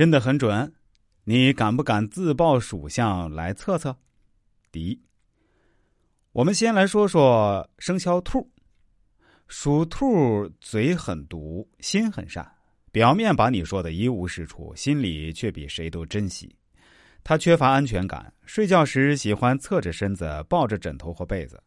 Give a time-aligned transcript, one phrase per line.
[0.00, 0.72] 真的很准，
[1.24, 3.94] 你敢不敢自报属相来测测？
[4.72, 4.98] 第一，
[6.32, 8.50] 我们先来说说生肖兔。
[9.46, 12.50] 属兔嘴很毒，心很善，
[12.90, 16.56] 表面把你说的一无是处，心里却比谁都珍惜。
[17.22, 21.62] 他缺乏安全感，睡觉时喜欢侧着身子抱着枕头或被子。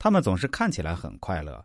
[0.00, 1.64] 他们总是看起来很快乐，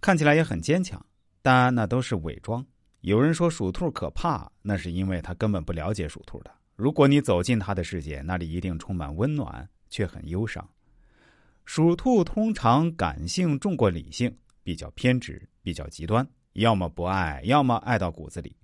[0.00, 1.00] 看起来也很坚强，
[1.42, 2.66] 但那都是伪装。
[3.04, 6.50] 有人说属兔可怕，那是因为他根本不了解属兔的。
[6.74, 10.66] 如果你走进他的世界，那里一定充满温暖，却很忧伤。
[11.66, 14.34] 属兔通常感性重过理性。
[14.62, 18.56] 比较偏执，比较极端，要么不爱，要么爱到骨子里。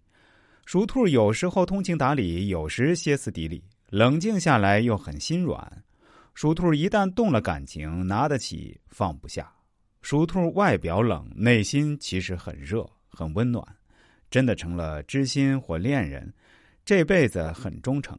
[0.64, 5.84] 属兔有时候通情达理，有时歇斯底里，冷静下来又很心软。
[6.32, 9.52] 属兔一旦动了感情，拿得起放不下。
[10.00, 13.62] 属兔外表冷，内心其实很热，很温暖，
[14.30, 16.32] 真的成了知心或恋人，
[16.84, 18.18] 这辈子很忠诚。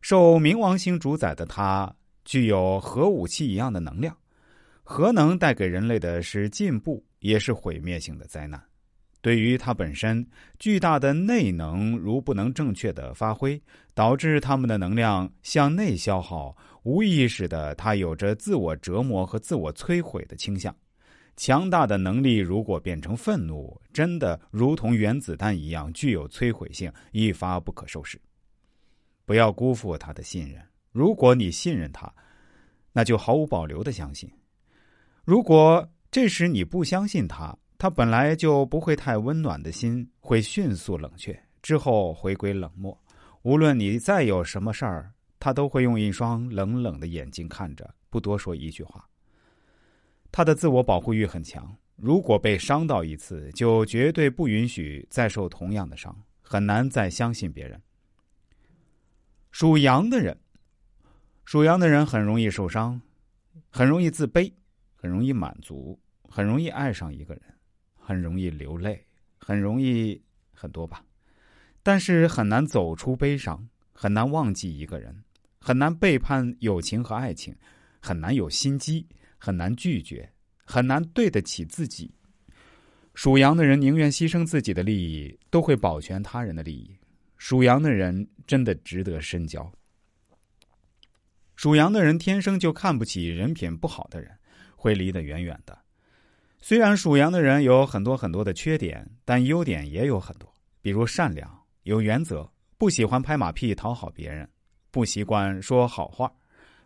[0.00, 1.92] 受冥王星主宰的他，
[2.24, 4.16] 具有核武器一样的能量。
[4.84, 8.62] 核能带给人类的是进步，也是毁灭性的灾难。
[9.20, 10.24] 对于它本身，
[10.60, 13.60] 巨大的内能如不能正确的发挥，
[13.92, 20.74] 导致他们的能量向内消耗，无意识的，它有着自我折磨和自我摧毁的倾向。
[21.38, 28.20] 强大的能力如果变成愤怒，真的如同原子弹一样具有摧毁性，一发不可收拾。
[29.24, 30.60] 不要辜负他的信任。
[30.90, 32.12] 如果你信任他，
[32.92, 34.28] 那就毫无保留的相信。
[35.24, 43.00] 如果这时你不相信他，他本来就不会太温暖的心会迅速冷却，之后回归冷漠。
[43.42, 49.08] 无论你再有什么事儿，他都会用一双冷冷的眼睛看着，不多说一句话。
[50.30, 57.80] 他的自我保护欲很强，如果被伤到一次，就绝对不允许再受同样的伤，很难再相信别人。
[59.50, 60.38] 属羊的人，
[61.44, 63.00] 属羊的人很容易受伤，
[63.70, 64.52] 很容易自卑。
[65.00, 65.96] 很容易满足，
[66.28, 67.42] 很容易爱上一个人，
[67.94, 69.06] 很容易流泪，
[69.38, 70.20] 很容易
[70.52, 71.04] 很多吧，
[71.84, 75.22] 但是很难走出悲伤，很难忘记一个人，
[75.60, 77.54] 很难背叛友情和爱情，
[78.00, 79.06] 很难有心机，
[79.38, 80.30] 很难拒绝，
[80.64, 82.12] 很难对得起自己。
[83.14, 86.94] 属羊的人宁愿牺牲自己的利益，都会保全他人的利益。
[87.38, 89.72] 属羊的人真的值得深交。
[91.56, 94.30] 属羊的人天生就看不起人品不好的人。
[94.80, 95.76] 会离得远远的。
[96.60, 100.48] 虽然属羊的人有很多很多的缺点，但优点也有很多，
[100.80, 104.48] 比如善良、有原则、不喜欢拍马屁讨好别人、
[104.92, 106.32] 不习惯说好话，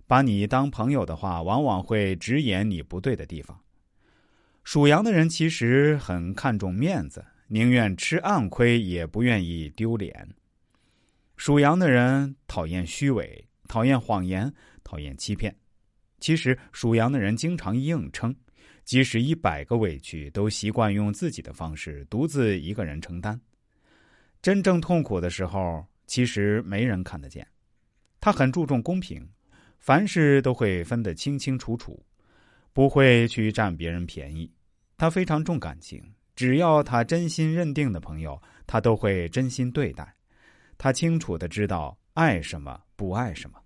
[0.07, 3.59] 把你当朋友的话，往往会直言你不对的地方。
[4.65, 10.29] 属羊的人其实很看重面子，宁愿吃暗亏也不愿意丢脸。
[11.37, 14.53] 属羊的人讨厌虚伪，讨厌谎言，
[14.85, 15.57] 讨厌欺骗。
[16.21, 18.33] 其实属羊的人经常硬撑，
[18.85, 23.41] 即使一百个委屈，都习惯用自己的方式独自一个人承担。
[24.41, 27.45] 真正痛苦的时候，其实没人看得见。
[28.21, 29.29] 他很注重公平，
[29.83, 32.01] 凡事都会分得清清楚楚，
[32.73, 34.49] 不会去占别人便宜。
[34.97, 36.01] 他非常重感情，
[36.37, 40.15] 只要他真心认定的朋友，他都会真心对待。
[40.79, 43.59] 他清楚的知道爱什么，不爱什么。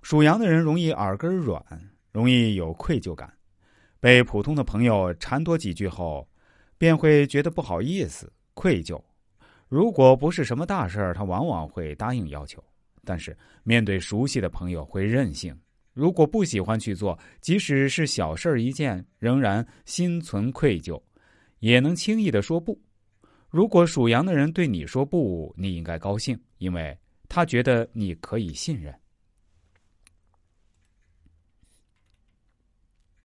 [0.00, 1.62] 属羊的人容易耳根软，
[2.10, 3.30] 容易有愧疚感，
[4.00, 6.26] 被普通的朋友缠多几句后，
[6.78, 8.98] 便会觉得不好意思、愧疚。
[9.68, 12.58] 如果不是什么大事儿，他往往会答应要求；
[13.04, 15.56] 但是面对熟悉的朋友会任性。
[15.92, 21.00] 如果不喜欢去做，即使是小事儿一件，仍然心存愧疚，
[21.58, 22.80] 也能轻易的说不。
[23.50, 26.96] 如果属羊的人对你说不，你应该高兴，因为
[27.28, 28.94] 他觉得你可以信任。